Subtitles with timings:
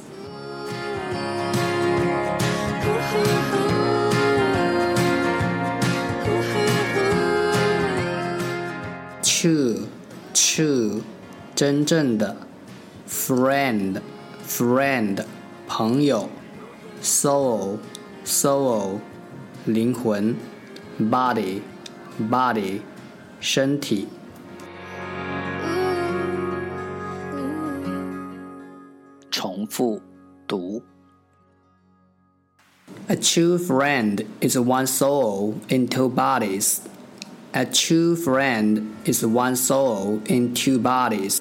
[9.23, 9.87] True,
[10.35, 11.03] true，
[11.55, 12.37] 真正的。
[13.13, 14.01] friend
[14.47, 15.25] friend
[15.67, 16.29] 朋友，
[17.03, 17.79] soul
[18.25, 19.01] soul
[19.67, 20.37] 灵魂，
[20.99, 21.61] body
[22.31, 22.81] body
[23.41, 24.09] 身体。
[29.31, 30.01] 重复
[30.47, 30.83] 读。
[33.09, 36.81] A true friend is one soul in two bodies.
[37.53, 41.41] A true friend is one soul in two bodies.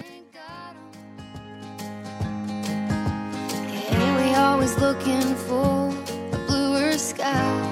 [4.79, 5.89] looking for
[6.33, 7.70] a bluer sky.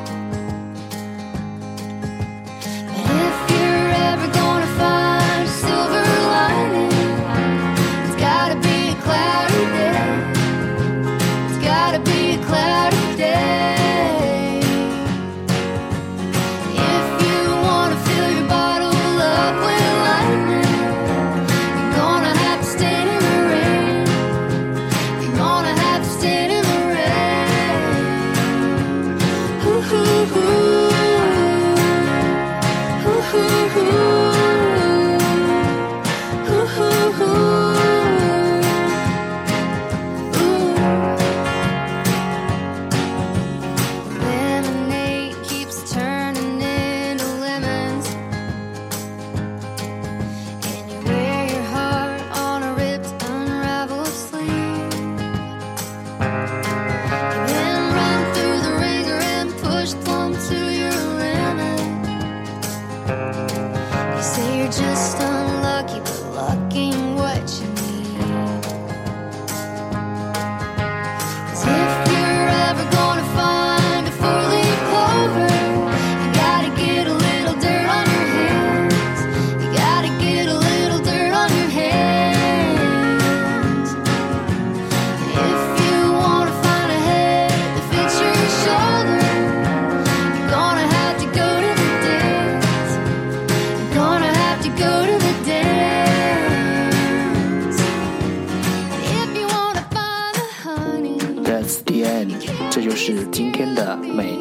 [64.19, 67.08] You say you're just unlucky, but lucky.